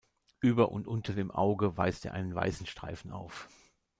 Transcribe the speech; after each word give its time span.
Über 0.39 0.71
und 0.71 0.87
unter 0.87 1.13
dem 1.13 1.29
Auge 1.29 1.77
weist 1.77 2.05
er 2.05 2.13
einen 2.15 2.33
weißen 2.33 2.65
Streifen 2.65 3.11
auf. 3.11 3.47